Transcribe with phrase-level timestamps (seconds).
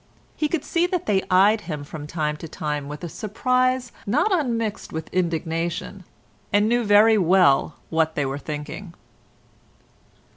[0.35, 4.31] He could see that they eyed him from time to time with a surprise not
[4.31, 6.05] unmixed with indignation,
[6.51, 8.95] and knew very well what they were thinking.